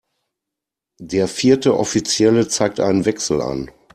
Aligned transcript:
Der 0.99 1.27
vierte 1.27 1.77
Offizielle 1.77 2.47
zeigt 2.47 2.79
einen 2.79 3.05
Wechsel 3.05 3.39
an. 3.39 3.69